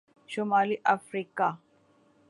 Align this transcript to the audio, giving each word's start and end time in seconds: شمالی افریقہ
شمالی 0.29 0.75
افریقہ 0.85 1.49